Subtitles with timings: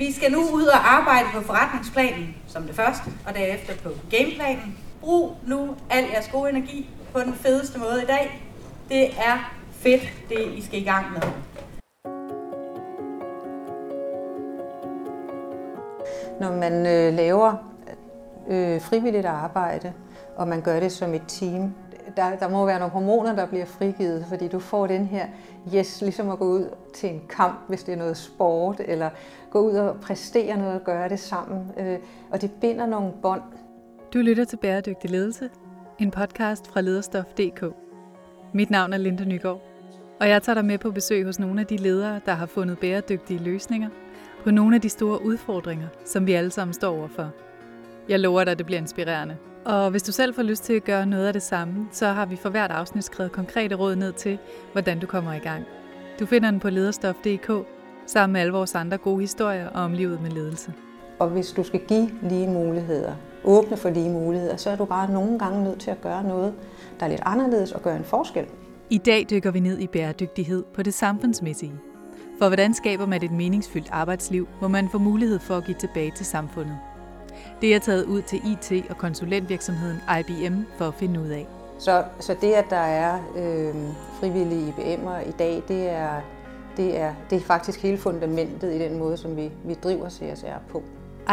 [0.00, 4.78] Vi skal nu ud og arbejde på forretningsplanen som det første, og derefter på gameplanen.
[5.00, 8.42] Brug nu al jeres gode energi på den fedeste måde i dag.
[8.88, 11.20] Det er fedt, det I skal i gang med.
[16.40, 17.54] Når man øh, laver
[18.48, 19.92] øh, frivilligt arbejde,
[20.36, 21.74] og man gør det som et team,
[22.16, 25.26] der, der må være nogle hormoner, der bliver frigivet, fordi du får den her
[25.74, 29.10] yes, ligesom at gå ud til en kamp, hvis det er noget sport, eller
[29.50, 31.72] gå ud og præstere noget og gøre det sammen.
[31.76, 31.98] Øh,
[32.30, 33.42] og det binder nogle bånd.
[34.14, 35.50] Du lytter til Bæredygtig Ledelse,
[35.98, 37.64] en podcast fra lederstof.dk.
[38.52, 39.60] Mit navn er Linda Nygaard,
[40.20, 42.78] og jeg tager dig med på besøg hos nogle af de ledere, der har fundet
[42.78, 43.88] bæredygtige løsninger
[44.44, 47.30] på nogle af de store udfordringer, som vi alle sammen står overfor.
[48.08, 49.36] Jeg lover dig, at det bliver inspirerende.
[49.64, 52.26] Og hvis du selv får lyst til at gøre noget af det samme, så har
[52.26, 54.38] vi for hvert afsnit skrevet konkrete råd ned til,
[54.72, 55.64] hvordan du kommer i gang.
[56.20, 57.50] Du finder den på lederstof.dk
[58.06, 60.72] sammen med alle vores andre gode historier om livet med ledelse.
[61.18, 63.12] Og hvis du skal give lige muligheder,
[63.44, 66.54] åbne for lige muligheder, så er du bare nogle gange nødt til at gøre noget,
[67.00, 68.46] der er lidt anderledes og gøre en forskel.
[68.90, 71.74] I dag dykker vi ned i bæredygtighed på det samfundsmæssige.
[72.38, 76.12] For hvordan skaber man et meningsfyldt arbejdsliv, hvor man får mulighed for at give tilbage
[76.16, 76.78] til samfundet?
[77.60, 81.46] Det er taget ud til IT- og konsulentvirksomheden IBM for at finde ud af.
[81.78, 83.74] Så, så det, at der er øh,
[84.20, 86.20] frivillige IBM'er i dag, det er,
[86.76, 90.58] det, er, det er faktisk hele fundamentet i den måde, som vi, vi driver CSR
[90.70, 90.82] på.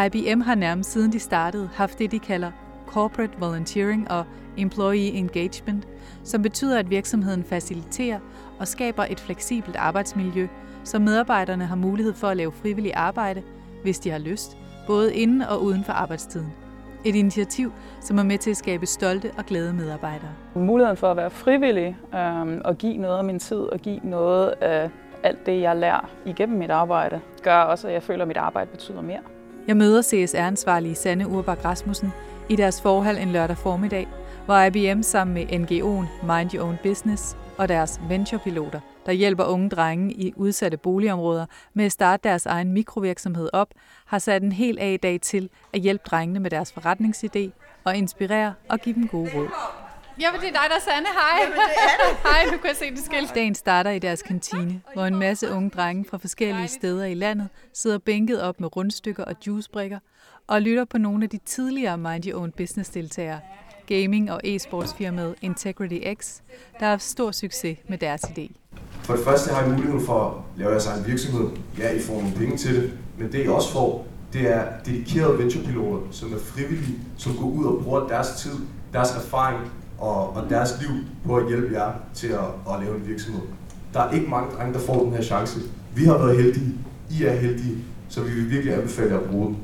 [0.06, 2.52] IBM har nærmest siden de startede haft det, de kalder
[2.88, 4.26] Corporate Volunteering og
[4.58, 5.88] Employee Engagement,
[6.24, 8.20] som betyder, at virksomheden faciliterer
[8.60, 10.48] og skaber et fleksibelt arbejdsmiljø,
[10.84, 13.44] så medarbejderne har mulighed for at lave frivillig arbejde,
[13.84, 14.58] hvis de har lyst,
[14.88, 16.54] både inden og uden for arbejdstiden.
[17.06, 20.30] Et initiativ, som er med til at skabe stolte og glade medarbejdere.
[20.56, 24.50] Muligheden for at være frivillig øh, og give noget af min tid og give noget
[24.50, 24.90] af
[25.24, 28.70] alt det, jeg lærer igennem mit arbejde, gør også, at jeg føler, at mit arbejde
[28.72, 29.20] betyder mere.
[29.68, 32.14] Jeg møder CSR-ansvarlige Sanne Urbak Rasmussen
[32.50, 34.08] i deres forhold en lørdag formiddag,
[34.46, 39.70] hvor IBM sammen med NGO'en Mind Your Own Business og deres venturepiloter der hjælper unge
[39.70, 43.68] drenge i udsatte boligområder med at starte deres egen mikrovirksomhed op,
[44.06, 47.50] har sat en hel A-dag til at hjælpe drengene med deres forretningsidé
[47.84, 49.48] og inspirere og give dem gode råd.
[50.22, 51.08] Ja, det er dig, der er Sanne.
[51.08, 51.44] Hej.
[51.44, 52.18] Jamen, det er det.
[52.30, 53.36] Hej, du kan se det skilt.
[53.36, 57.50] Dagen starter i deres kantine, hvor en masse unge drenge fra forskellige steder i landet
[57.74, 60.00] sidder bænket op med rundstykker og juicebrikker
[60.48, 63.40] og lytter på nogle af de tidligere Mind Your Own Business-deltagere,
[63.88, 66.40] gaming- og e-sportsfirmaet Integrity X,
[66.80, 68.52] der har haft stor succes med deres idé.
[69.04, 71.50] For det første har I muligheden for at lave jeres egen virksomhed.
[71.80, 75.40] Ja, I får nogle penge til det, men det I også får, det er dedikerede
[75.40, 78.56] venturepiloter, som er frivillige, som går ud og bruger deres tid,
[78.94, 80.90] deres erfaring og, og deres liv
[81.26, 83.42] på at hjælpe jer til at, at lave en virksomhed.
[83.94, 85.60] Der er ikke mange drenge, der får den her chance.
[85.96, 86.74] Vi har været heldige,
[87.12, 87.78] I er heldige,
[88.10, 89.58] så vi vil virkelig anbefale jer at bruge den.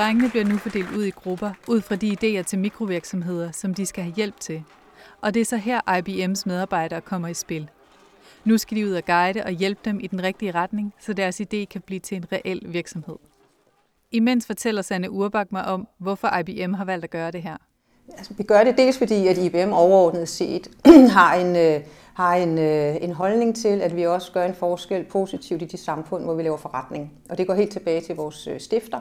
[0.00, 3.86] Drengene bliver nu fordelt ud i grupper, ud fra de idéer til mikrovirksomheder, som de
[3.86, 4.62] skal have hjælp til.
[5.20, 7.70] Og det er så her IBM's medarbejdere kommer i spil.
[8.44, 11.40] Nu skal de ud og guide og hjælpe dem i den rigtige retning, så deres
[11.40, 13.16] idé kan blive til en reel virksomhed.
[14.10, 17.56] Imens fortæller Sanne Urbak mig om, hvorfor IBM har valgt at gøre det her.
[18.18, 20.70] Altså, vi gør det dels fordi, at IBM overordnet set
[21.16, 21.80] har en, øh,
[22.14, 25.76] har en, øh, en holdning til, at vi også gør en forskel positivt i de
[25.76, 27.12] samfund, hvor vi laver forretning.
[27.30, 29.00] Og det går helt tilbage til vores øh, stifter,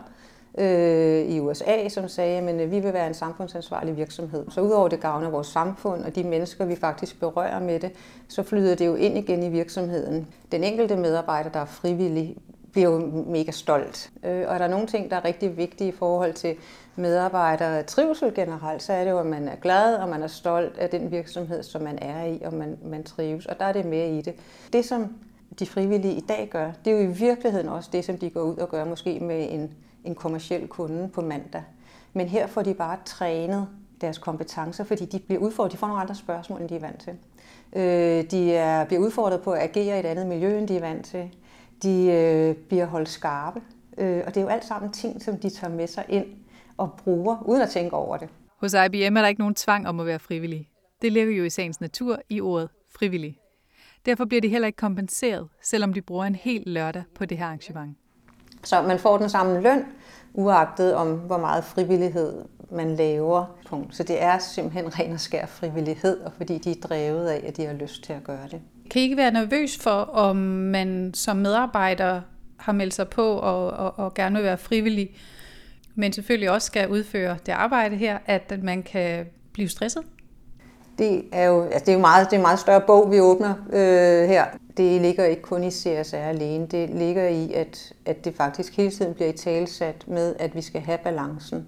[0.57, 4.45] øh, i USA, som sagde, at øh, vi vil være en samfundsansvarlig virksomhed.
[4.49, 7.91] Så udover det gavner vores samfund og de mennesker, vi faktisk berører med det,
[8.27, 10.27] så flyder det jo ind igen i virksomheden.
[10.51, 12.38] Den enkelte medarbejder, der er frivillig,
[12.71, 14.11] bliver jo mega stolt.
[14.23, 16.55] Øh, og er der nogle ting, der er rigtig vigtige i forhold til
[16.95, 20.77] medarbejdere trivsel generelt, så er det jo, at man er glad, og man er stolt
[20.77, 23.45] af den virksomhed, som man er i, og man, man trives.
[23.45, 24.33] Og der er det med i det.
[24.73, 25.15] Det, som
[25.59, 28.41] de frivillige i dag gør, det er jo i virkeligheden også det, som de går
[28.41, 29.73] ud og gør, måske med en
[30.03, 31.63] en kommersiel kunde på mandag.
[32.13, 33.67] Men her får de bare trænet
[34.01, 35.71] deres kompetencer, fordi de bliver udfordret.
[35.71, 37.13] De får nogle andre spørgsmål, end de er vant til.
[37.75, 40.81] Øh, de er, bliver udfordret på at agere i et andet miljø, end de er
[40.81, 41.29] vant til.
[41.83, 43.61] De øh, bliver holdt skarpe.
[43.97, 46.25] Øh, og det er jo alt sammen ting, som de tager med sig ind
[46.77, 48.29] og bruger, uden at tænke over det.
[48.57, 50.69] Hos IBM er der ikke nogen tvang om at være frivillig.
[51.01, 53.39] Det ligger jo i sagens natur i ordet frivillig.
[54.06, 57.45] Derfor bliver de heller ikke kompenseret, selvom de bruger en hel lørdag på det her
[57.45, 57.97] arrangement.
[58.63, 59.85] Så man får den samme løn,
[60.33, 62.33] uagtet om hvor meget frivillighed
[62.71, 63.45] man laver.
[63.91, 67.57] Så det er simpelthen ren og skær frivillighed, og fordi de er drevet af, at
[67.57, 68.61] de har lyst til at gøre det.
[68.91, 72.21] Kan I ikke være nervøs for, om man som medarbejder
[72.57, 75.09] har meldt sig på og, og, og gerne vil være frivillig,
[75.95, 80.03] men selvfølgelig også skal udføre det arbejde her, at man kan blive stresset?
[80.97, 83.19] Det er jo, altså det er jo meget, det er en meget større bog, vi
[83.19, 84.45] åbner øh, her
[84.79, 86.67] det ligger ikke kun i CSR alene.
[86.67, 90.61] Det ligger i, at, at det faktisk hele tiden bliver i talsat med, at vi
[90.61, 91.67] skal have balancen.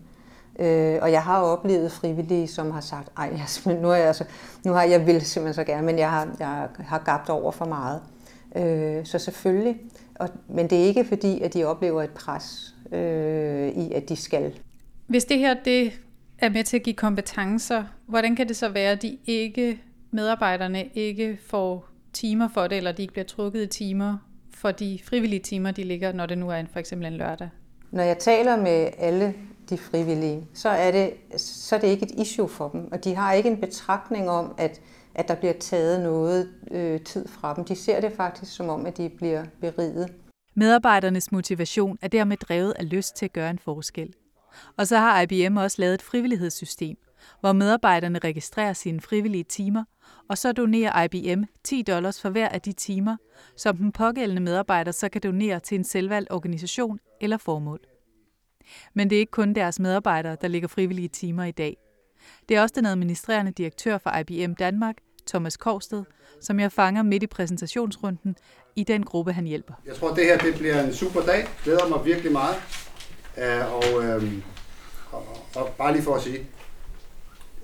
[0.60, 3.34] Øh, og jeg har oplevet frivillige, som har sagt, ej,
[3.66, 4.24] jeg, nu, er jeg altså,
[4.66, 7.66] nu har jeg vil simpelthen så gerne, men jeg har, jeg har gabt over for
[7.66, 8.02] meget.
[8.56, 9.78] Øh, så selvfølgelig.
[10.16, 14.16] Og, men det er ikke fordi, at de oplever et pres øh, i, at de
[14.16, 14.54] skal.
[15.08, 15.94] Hvis det her det
[16.40, 19.82] er med til at give kompetencer, hvordan kan det så være, at de ikke,
[20.12, 24.18] medarbejderne ikke får timer for det, eller de ikke bliver trukket i timer
[24.54, 27.50] for de frivillige timer, de ligger, når det nu er en, for eksempel en lørdag?
[27.92, 29.34] Når jeg taler med alle
[29.70, 33.16] de frivillige, så er det, så er det ikke et issue for dem, og de
[33.16, 34.82] har ikke en betragtning om, at,
[35.16, 37.66] at der bliver taget noget øh, tid fra dem.
[37.66, 40.14] De ser det faktisk som om, at de bliver beriget.
[40.56, 44.14] Medarbejdernes motivation er dermed drevet af lyst til at gøre en forskel.
[44.78, 46.98] Og så har IBM også lavet et frivillighedssystem,
[47.40, 49.84] hvor medarbejderne registrerer sine frivillige timer,
[50.30, 53.18] og så donerer IBM 10 dollars for hver af de timer,
[53.58, 57.80] som den pågældende medarbejder så kan donere til en selvvalgt organisation eller formål.
[58.94, 61.78] Men det er ikke kun deres medarbejdere, der ligger frivillige timer i dag.
[62.50, 64.96] Det er også den administrerende direktør for IBM Danmark,
[65.28, 66.04] Thomas Korsted,
[66.42, 68.36] som jeg fanger midt i præsentationsrunden
[68.76, 69.74] i den gruppe, han hjælper.
[69.86, 71.48] Jeg tror, det her det bliver en super dag.
[71.64, 72.56] Glæder mig virkelig meget.
[73.38, 74.44] Øh, og, øhm,
[75.12, 75.24] og,
[75.56, 76.48] og bare lige for at sige,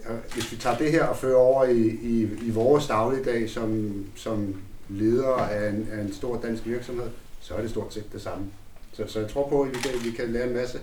[0.09, 4.05] Øh, hvis vi tager det her og fører over i, i, i vores dagligdag som,
[4.15, 4.55] som
[4.89, 7.09] leder af en, af en stor dansk virksomhed,
[7.39, 8.45] så er det stort set det samme.
[8.93, 10.79] Så, så jeg tror på, at vi kan, vi kan lære en masse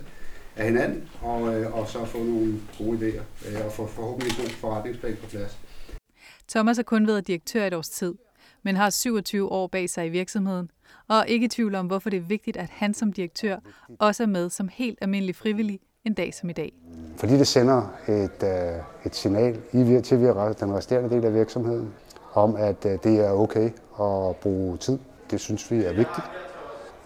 [0.56, 4.44] af hinanden, og, øh, og så få nogle gode idéer, øh, og få forhåbentlig en
[4.44, 5.58] god forretningsplan på plads.
[6.48, 8.14] Thomas har kun været direktør et års tid,
[8.62, 10.70] men har 27 år bag sig i virksomheden,
[11.08, 13.56] og er ikke i tvivl om, hvorfor det er vigtigt, at han som direktør
[13.98, 16.72] også er med som helt almindelig frivillig en dag som i dag.
[17.16, 20.18] Fordi det sender et, øh, et signal i, til
[20.60, 21.94] den resterende del af virksomheden
[22.34, 23.70] om, at øh, det er okay
[24.00, 24.98] at bruge tid.
[25.30, 26.26] Det synes vi er vigtigt.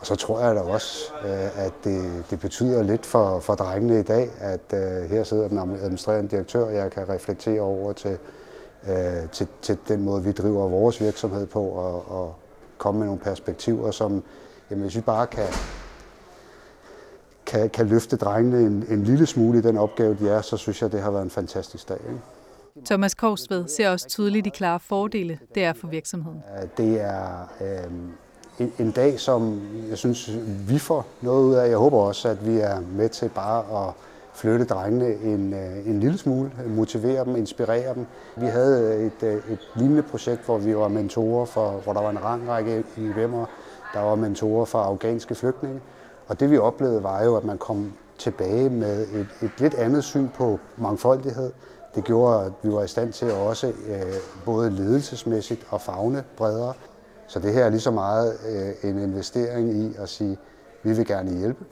[0.00, 4.00] Og så tror jeg da også, øh, at det, det betyder lidt for, for drengene
[4.00, 4.60] i dag, at
[5.08, 8.18] her sidder den administrerende direktør, og jeg kan reflektere over til,
[9.32, 12.34] til, til den måde, vi driver vores virksomhed på, og, og
[12.78, 14.22] komme med nogle perspektiver, som
[14.70, 15.46] jamen, hvis vi bare kan,
[17.48, 20.82] kan, kan løfte drengene en, en lille smule i den opgave, de er, så synes
[20.82, 21.98] jeg, det har været en fantastisk dag.
[22.08, 22.20] Ikke?
[22.84, 26.42] Thomas Korsved ser også tydeligt de klare fordele, det er for virksomheden.
[26.76, 27.92] Det er øh,
[28.58, 30.30] en, en dag, som jeg synes,
[30.68, 31.68] vi får noget ud af.
[31.68, 33.94] Jeg håber også, at vi er med til bare at
[34.34, 38.06] flytte drengene en, øh, en lille smule, motivere dem, inspirere dem.
[38.36, 42.10] Vi havde et, øh, et lignende projekt, hvor vi var mentorer for, hvor der var
[42.10, 43.46] en lang række IBM'ere,
[43.94, 45.80] der var mentorer for afghanske flygtninge.
[46.28, 50.04] Og det vi oplevede var jo, at man kom tilbage med et, et lidt andet
[50.04, 51.52] syn på mangfoldighed.
[51.94, 54.02] Det gjorde, at vi var i stand til også øh,
[54.44, 56.74] både ledelsesmæssigt og fagne bredere.
[57.26, 60.38] Så det her er lige så meget øh, en investering i at sige, at
[60.82, 61.64] vi vil gerne hjælpe,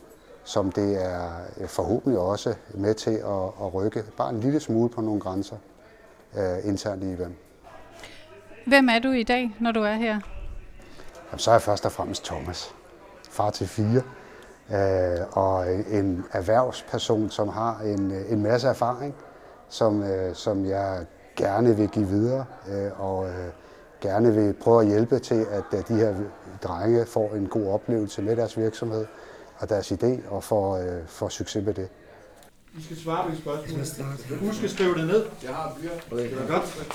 [0.44, 1.30] som det er
[1.60, 5.56] øh, forhåbentlig også med til at, at rykke bare en lille smule på nogle grænser
[6.38, 7.32] øh, internt i IBM.
[8.66, 10.20] Hvem er du i dag, når du er her?
[11.30, 12.74] Jamen, så er jeg først og fremmest Thomas,
[13.30, 14.02] far til fire,
[14.70, 19.14] øh, og en erhvervsperson, som har en, en masse erfaring,
[19.68, 23.34] som, øh, som jeg gerne vil give videre, øh, og øh,
[24.00, 26.14] gerne vil prøve at hjælpe til, at de her
[26.62, 29.06] drenge får en god oplevelse med deres virksomhed
[29.58, 31.88] og deres idé, og får, øh, får succes med det.
[32.78, 34.38] I skal svare på de spørgsmål.
[34.38, 35.26] Husk at skrive det ned.
[35.42, 36.10] Jeg har blyant.
[36.10, 36.86] Det er godt.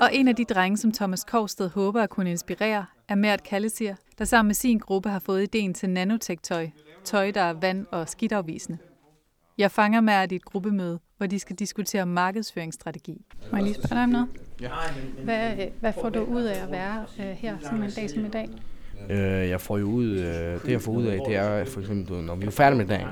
[0.00, 3.94] Og en af de drenge, som Thomas Korsted håber at kunne inspirere, er Mert Kallesir,
[4.20, 6.68] der sammen med sin gruppe har fået ideen til nanotech-tøj.
[7.04, 8.78] Tøj, der er vand- og skidtafvisende.
[9.58, 13.24] Jeg fanger Mert i et gruppemøde, hvor de skal diskutere markedsføringsstrategi.
[13.50, 14.28] Må jeg lige spørge dig om noget?
[14.60, 14.68] Ja.
[15.24, 18.28] Hvad, hvad får du ud af at være øh, her sådan en dag som i
[18.28, 18.48] dag?
[19.10, 22.16] Øh, jeg får jo ud, øh, det jeg får ud af, det er for eksempel,
[22.16, 23.06] når vi er færdige med dagen,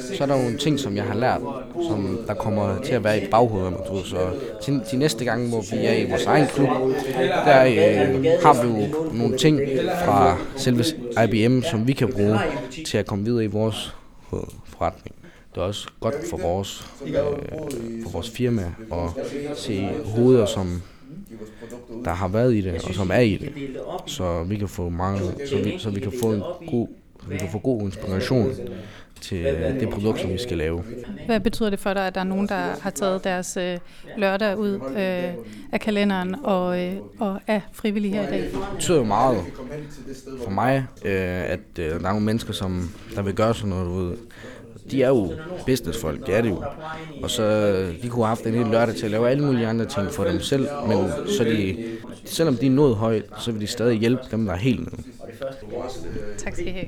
[0.00, 1.40] så er der nogle ting, som jeg har lært,
[1.88, 3.74] som der kommer til at være i baghovedet.
[3.88, 4.16] Du, så
[4.62, 6.68] til, til næste gang, hvor vi er i vores egen klub,
[7.44, 9.60] der øh, har vi jo nogle ting
[10.04, 10.84] fra selve
[11.24, 12.38] IBM, som vi kan bruge
[12.86, 13.94] til at komme videre i vores
[14.34, 15.14] øh, forretning.
[15.54, 17.14] Det er også godt for vores, øh,
[18.02, 20.82] for vores firma at se hoveder, som
[22.04, 23.52] der har været i det, og som er i det,
[24.06, 26.88] så vi kan få mange, så vi, så vi kan få en god,
[27.28, 28.52] vi kan få god inspiration
[29.22, 29.44] til
[29.80, 30.82] det produkt, som vi skal lave.
[31.26, 33.78] Hvad betyder det for dig, at der er nogen, der har taget deres øh,
[34.16, 35.34] lørdag ud øh,
[35.72, 38.40] af kalenderen og, øh, og er frivillige her i dag?
[38.42, 39.44] Det betyder jo meget
[40.44, 43.86] for mig, øh, at øh, der er nogle mennesker, som der vil gøre sådan noget
[43.86, 44.16] ud
[44.90, 45.32] de er jo
[45.66, 46.64] businessfolk, det er det jo.
[47.22, 47.72] Og så
[48.02, 50.24] de kunne have haft en hel lørdag til at lave alle mulige andre ting for
[50.24, 51.84] dem selv, men så de
[52.24, 55.02] selvom de er nået højt, så vil de stadig hjælpe dem, der er helt nede.
[56.38, 56.86] Tak skal I have.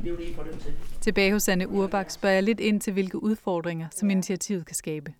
[1.01, 5.13] Tilbage hos Anne Urbak spørger jeg lidt ind til, hvilke udfordringer, som initiativet kan skabe.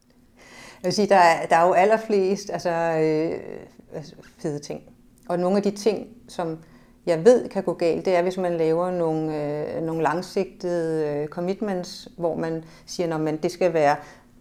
[0.83, 4.03] Jeg vil sige, der er, der er jo allerflest altså, øh,
[4.39, 4.81] fede ting.
[5.29, 6.59] Og nogle af de ting, som
[7.07, 11.29] jeg ved kan gå galt, det er, hvis man laver nogle, øh, nogle langsigtede øh,
[11.29, 13.97] commitments, hvor man siger, at det skal være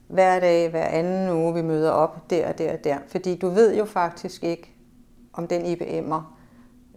[0.08, 2.98] hver dag, hver anden uge, vi møder op der og der og der.
[3.08, 4.76] Fordi du ved jo faktisk ikke,
[5.34, 6.22] om den IBM'er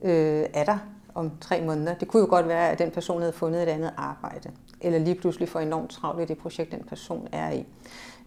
[0.02, 0.78] øh, er der
[1.14, 1.94] om tre måneder.
[1.94, 5.14] Det kunne jo godt være, at den person havde fundet et andet arbejde, eller lige
[5.14, 7.66] pludselig får enormt travlt i det projekt, den person er i.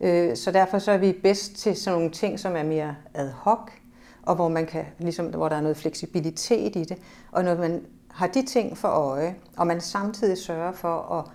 [0.02, 3.30] Øh, så derfor så er vi bedst til sådan nogle ting, som er mere ad
[3.32, 3.72] hoc,
[4.30, 6.98] og hvor, man kan, ligesom, hvor der er noget fleksibilitet i det.
[7.32, 11.26] Og når man har de ting for øje, og man samtidig sørger for at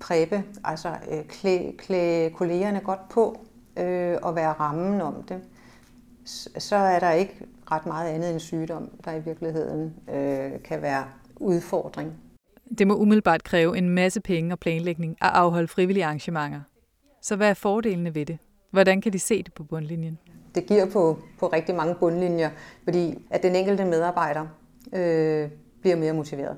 [0.00, 3.40] præbe, altså øh, klæde, klæde kollegerne godt på
[3.76, 5.40] øh, og være rammen om det,
[6.58, 7.34] så er der ikke
[7.70, 11.04] ret meget andet end sygdom, der i virkeligheden øh, kan være
[11.36, 12.12] udfordring.
[12.78, 16.60] Det må umiddelbart kræve en masse penge og planlægning at afholde frivillige arrangementer.
[17.22, 18.38] Så hvad er fordelene ved det?
[18.70, 20.18] Hvordan kan de se det på bundlinjen?
[20.58, 22.50] Det giver på, på rigtig mange bundlinjer,
[22.84, 24.46] fordi at den enkelte medarbejder
[24.92, 25.48] øh,
[25.80, 26.56] bliver mere motiveret.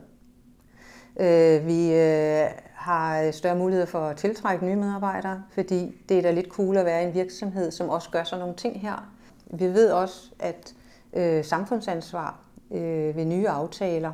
[1.21, 6.31] Øh, vi øh, har større mulighed for at tiltrække nye medarbejdere, fordi det er da
[6.31, 9.13] lidt cool at være i en virksomhed, som også gør sådan nogle ting her.
[9.51, 10.75] Vi ved også, at
[11.13, 12.41] øh, samfundsansvar
[12.71, 14.13] øh, ved nye aftaler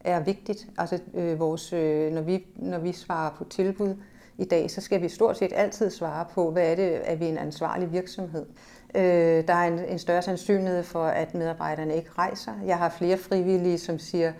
[0.00, 0.68] er vigtigt.
[0.78, 3.94] Altså øh, vores, øh, når, vi, når vi svarer på tilbud
[4.38, 7.24] i dag, så skal vi stort set altid svare på, hvad er det, at vi
[7.24, 8.46] er en ansvarlig virksomhed.
[8.94, 12.52] Øh, der er en, en større sandsynlighed for, at medarbejderne ikke rejser.
[12.66, 14.32] Jeg har flere frivillige, som siger,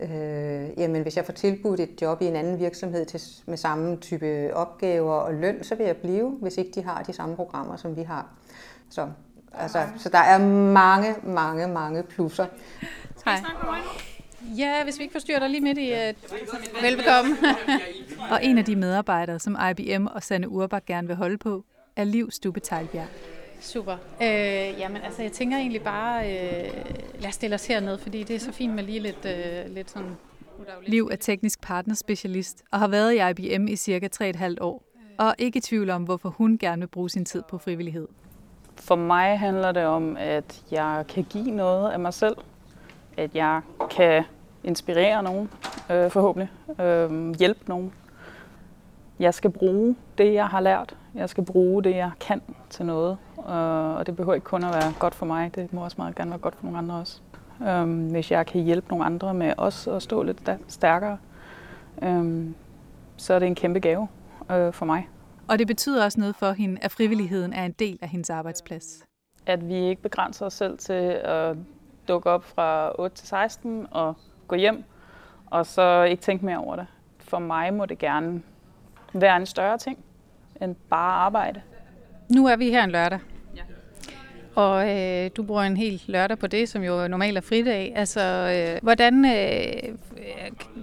[0.00, 3.96] øh, jamen hvis jeg får tilbudt et job i en anden virksomhed til, med samme
[3.96, 7.76] type opgaver og løn, så vil jeg blive, hvis ikke de har de samme programmer,
[7.76, 8.26] som vi har.
[8.90, 9.08] Så,
[9.54, 10.38] altså, så der er
[10.72, 12.46] mange, mange, mange plusser.
[13.24, 13.38] Hej.
[14.56, 15.92] Ja, hvis vi ikke forstyrrer dig lige midt i...
[15.92, 17.36] Uh, velbekomme.
[18.32, 21.64] og en af de medarbejdere, som IBM og Sanne Urbach gerne vil holde på,
[21.96, 23.06] er Liv Stube Teilbjerg.
[23.60, 23.96] Super.
[24.22, 24.28] Øh,
[24.78, 26.70] jamen, altså, jeg tænker egentlig bare, øh,
[27.18, 29.90] lad os stille os herned, fordi det er så fint med lige lidt, øh, lidt
[29.90, 30.16] sådan...
[30.86, 34.82] Liv er teknisk partnerspecialist og har været i IBM i cirka 3,5 år,
[35.18, 38.08] og ikke i tvivl om, hvorfor hun gerne vil bruge sin tid på frivillighed.
[38.76, 42.36] For mig handler det om, at jeg kan give noget af mig selv.
[43.16, 44.24] At jeg kan
[44.64, 45.50] inspirere nogen,
[45.90, 46.50] øh, forhåbentlig.
[46.80, 47.92] Øh, hjælpe nogen.
[49.20, 50.96] Jeg skal bruge det, jeg har lært.
[51.14, 53.18] Jeg skal bruge det, jeg kan til noget.
[53.38, 56.14] Øh, og det behøver ikke kun at være godt for mig, det må også meget
[56.14, 57.20] gerne være godt for nogle andre også.
[57.68, 61.18] Øhm, hvis jeg kan hjælpe nogle andre med også at stå lidt stærkere,
[62.02, 62.54] øhm,
[63.16, 64.08] så er det en kæmpe gave
[64.50, 65.08] øh, for mig.
[65.48, 69.04] Og det betyder også noget for hende, at frivilligheden er en del af hendes arbejdsplads.
[69.46, 71.56] At vi ikke begrænser os selv til at
[72.08, 74.14] dukke op fra 8 til 16 og
[74.48, 74.84] gå hjem,
[75.46, 76.86] og så ikke tænke mere over det.
[77.18, 78.42] For mig må det gerne
[79.12, 79.98] være en større ting
[80.62, 81.60] end bare arbejde.
[82.28, 83.18] Nu er vi her en lørdag.
[83.56, 83.62] Ja.
[84.54, 87.92] Og øh, du bruger en hel lørdag på det, som jo normalt er fridag.
[87.96, 89.94] Altså, øh, hvordan øh,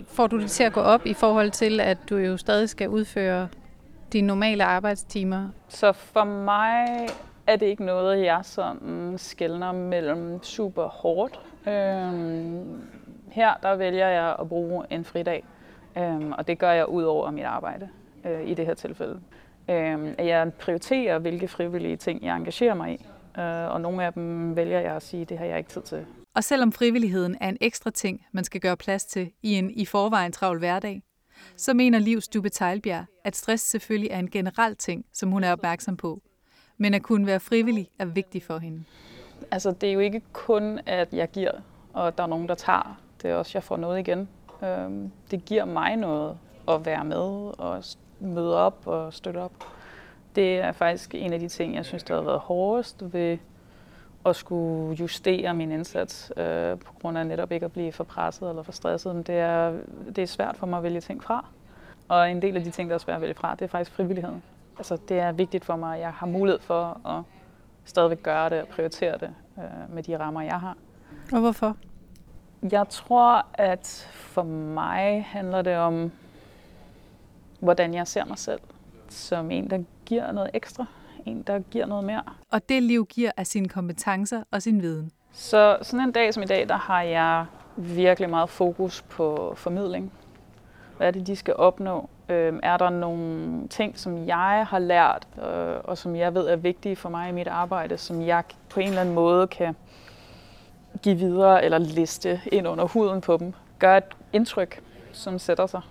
[0.07, 2.89] får du det til at gå op i forhold til, at du jo stadig skal
[2.89, 3.47] udføre
[4.13, 5.49] dine normale arbejdstimer?
[5.67, 7.07] Så for mig
[7.47, 11.39] er det ikke noget, jeg sådan skældner mellem super hårdt.
[11.67, 12.81] Øhm,
[13.31, 15.43] her der vælger jeg at bruge en fridag,
[15.97, 17.89] øhm, og det gør jeg ud over mit arbejde
[18.27, 19.21] øh, i det her tilfælde
[19.69, 23.05] øh, at jeg prioriterer, hvilke frivillige ting jeg engagerer mig i.
[23.41, 26.05] Øh, og nogle af dem vælger jeg at sige, det har jeg ikke tid til.
[26.35, 29.85] Og selvom frivilligheden er en ekstra ting, man skal gøre plads til i en i
[29.85, 31.03] forvejen travl hverdag,
[31.57, 35.51] så mener Liv Stube Teilbjerg, at stress selvfølgelig er en generel ting, som hun er
[35.51, 36.21] opmærksom på.
[36.77, 38.83] Men at kunne være frivillig er vigtigt for hende.
[39.51, 41.51] Altså, det er jo ikke kun, at jeg giver,
[41.93, 43.01] og der er nogen, der tager.
[43.21, 44.29] Det er også, at jeg får noget igen.
[44.63, 47.83] Øhm, det giver mig noget at være med og
[48.19, 49.51] møde op og støtte op.
[50.35, 53.37] Det er faktisk en af de ting, jeg synes, der har været hårdest ved
[54.25, 58.49] at skulle justere min indsats, øh, på grund af netop ikke at blive for presset
[58.49, 59.15] eller for stresset.
[59.15, 59.73] Men det er,
[60.15, 61.45] det er svært for mig at vælge ting fra.
[62.07, 63.91] Og en del af de ting, der er svært at vælge fra, det er faktisk
[63.91, 64.43] frivilligheden.
[64.77, 67.23] Altså, det er vigtigt for mig, at jeg har mulighed for at
[67.85, 70.75] stadigvæk gøre det og prioritere det øh, med de rammer, jeg har.
[71.33, 71.75] Og hvorfor?
[72.71, 76.11] Jeg tror, at for mig handler det om
[77.59, 78.59] hvordan jeg ser mig selv.
[79.09, 80.85] Som en, der giver noget ekstra.
[81.25, 82.23] En, der giver noget mere.
[82.51, 85.11] Og det liv giver af sine kompetencer og sin viden.
[85.31, 87.45] Så sådan en dag som i dag, der har jeg
[87.77, 90.11] virkelig meget fokus på formidling.
[90.97, 92.09] Hvad er det, de skal opnå?
[92.29, 96.55] Øh, er der nogle ting, som jeg har lært, øh, og som jeg ved er
[96.55, 99.75] vigtige for mig i mit arbejde, som jeg på en eller anden måde kan
[101.01, 103.53] give videre eller liste ind under huden på dem.
[103.79, 105.81] Gør et indtryk, som sætter sig.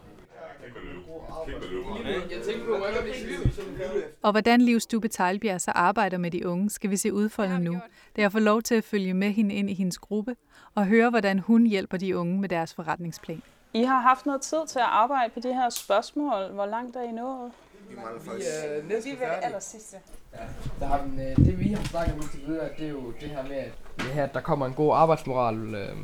[4.23, 7.81] Og hvordan Liv Stube Teilbjerg så arbejder med de unge, skal vi se udfoldet nu,
[8.17, 10.37] da jeg får lov til at følge med hende ind i hendes gruppe
[10.75, 13.43] og høre, hvordan hun hjælper de unge med deres forretningsplan.
[13.75, 16.53] I har haft noget tid til at arbejde på de her spørgsmål.
[16.53, 17.53] Hvor langt er I nået?
[17.91, 19.61] Vi er øh, næsten færdige.
[19.61, 19.97] sidste.
[20.35, 20.39] Ja.
[20.81, 23.43] Der har, øh, det vi har snakket om indtil videre, det er jo det her
[23.43, 25.75] med, at, det her, at der kommer en god arbejdsmoral.
[25.75, 25.97] Øh,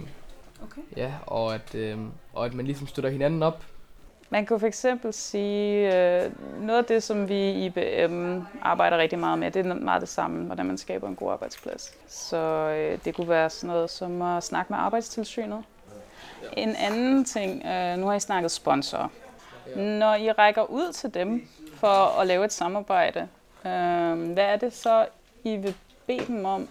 [0.62, 0.80] okay.
[0.97, 1.99] Ja, og at, øh,
[2.32, 3.64] og at man ligesom støtter hinanden op.
[4.32, 9.18] Man kunne for eksempel sige, øh, noget af det, som vi i IBM arbejder rigtig
[9.18, 11.94] meget med, det er meget det samme, hvordan man skaber en god arbejdsplads.
[12.08, 15.64] Så øh, det kunne være sådan noget som at snakke med arbejdstilsynet.
[16.56, 19.08] En anden ting, øh, nu har I snakket sponsorer.
[19.76, 23.20] Når I rækker ud til dem for at lave et samarbejde,
[23.64, 25.06] øh, hvad er det så,
[25.44, 25.74] I vil
[26.06, 26.68] bede dem om?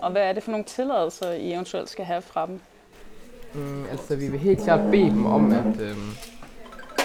[0.00, 2.60] Og hvad er det for nogle tilladelser, I eventuelt skal have fra dem?
[3.54, 5.80] Mm, altså, vi vil helt klart bede dem om, at...
[5.80, 5.96] Øh,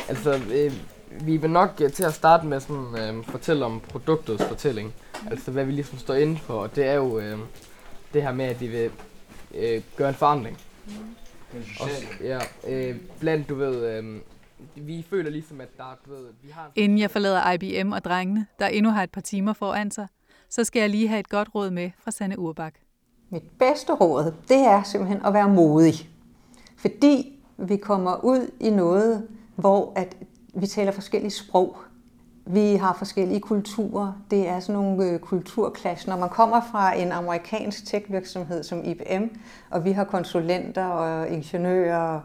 [0.09, 0.73] altså, øh,
[1.25, 4.93] vi vil nok øh, til at starte med sådan øh, fortælle om produktets fortælling.
[5.31, 6.67] Altså, hvad vi ligesom står inde for.
[6.67, 7.37] Det er jo øh,
[8.13, 8.91] det her med, at vi vil
[9.55, 10.57] øh, gøre en forandring.
[10.87, 10.93] Mm.
[11.79, 14.21] Også, ja, øh, blandt, du ved, øh,
[14.75, 16.71] vi føler ligesom, at der du ved, vi har...
[16.75, 20.07] Inden jeg forlader IBM og drengene, der endnu har et par timer foran sig,
[20.49, 22.73] så skal jeg lige have et godt råd med fra Sanne Urbak.
[23.29, 26.09] Mit bedste råd, det er simpelthen at være modig.
[26.77, 29.27] Fordi vi kommer ud i noget,
[29.59, 30.17] hvor at
[30.53, 31.77] vi taler forskellige sprog.
[32.45, 34.13] Vi har forskellige kulturer.
[34.31, 36.07] Det er sådan nogle øh, kulturklash.
[36.07, 39.23] Når man kommer fra en amerikansk tech-virksomhed som IBM,
[39.69, 42.19] og vi har konsulenter og ingeniører,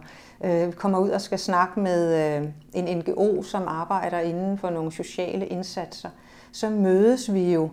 [0.44, 4.92] øh, kommer ud og skal snakke med øh, en NGO, som arbejder inden for nogle
[4.92, 6.08] sociale indsatser,
[6.52, 7.70] så mødes vi jo.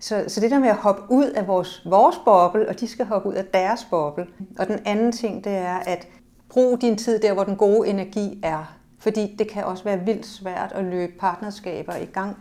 [0.00, 3.06] Så, så det der med at hoppe ud af vores, vores boble, og de skal
[3.06, 4.26] hoppe ud af deres boble.
[4.58, 6.08] Og den anden ting, det er at
[6.56, 8.76] brug din tid der, hvor den gode energi er.
[8.98, 12.36] Fordi det kan også være vildt svært at løbe partnerskaber i gang.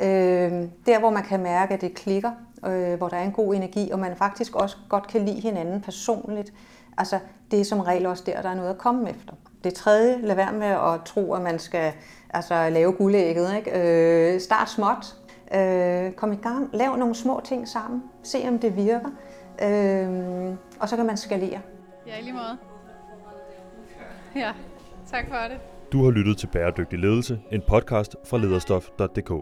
[0.00, 2.30] Øh, der, hvor man kan mærke, at det klikker,
[2.66, 5.80] øh, hvor der er en god energi, og man faktisk også godt kan lide hinanden
[5.80, 6.52] personligt.
[6.98, 7.18] Altså,
[7.50, 9.32] det er som regel også der, der er noget at komme efter.
[9.64, 11.92] Det tredje, lad være med at tro, at man skal
[12.30, 13.56] altså, lave guldægget.
[13.56, 13.70] Ikke?
[14.34, 15.16] Øh, start småt.
[15.54, 16.70] Øh, kom i gang.
[16.72, 18.02] Lav nogle små ting sammen.
[18.22, 19.10] Se, om det virker.
[19.62, 21.60] Øh, og så kan man skalere.
[22.06, 22.73] Ja, i lige måde.
[24.44, 24.52] Ja,
[25.10, 25.58] tak for det.
[25.92, 29.32] Du har lyttet til Bæredygtig Ledelse, en podcast fra lederstof.dk.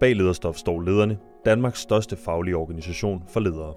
[0.00, 3.74] Bag Lederstof står lederne, Danmarks største faglige organisation for ledere.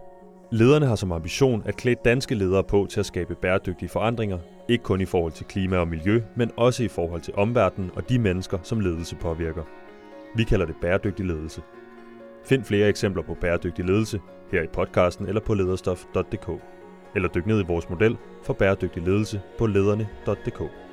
[0.52, 4.84] Lederne har som ambition at klæde danske ledere på til at skabe bæredygtige forandringer, ikke
[4.84, 8.20] kun i forhold til klima og miljø, men også i forhold til omverdenen og de
[8.20, 9.64] mennesker, som ledelse påvirker.
[10.36, 11.62] Vi kalder det bæredygtig ledelse.
[12.46, 14.20] Find flere eksempler på bæredygtig ledelse
[14.52, 16.79] her i podcasten eller på lederstof.dk.
[17.16, 20.89] Eller dyk ned i vores model for bæredygtig ledelse på lederne.dk.